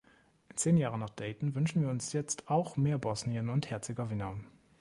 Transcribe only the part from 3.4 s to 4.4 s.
und Herzegowina.